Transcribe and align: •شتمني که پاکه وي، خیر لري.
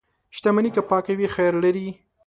•شتمني 0.37 0.69
که 0.75 0.81
پاکه 0.89 1.13
وي، 1.19 1.27
خیر 1.35 1.53
لري. 1.63 1.87